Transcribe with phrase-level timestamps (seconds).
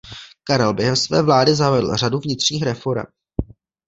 [0.43, 3.05] Karel během své vlády zavedl řadu vnitřních reforem.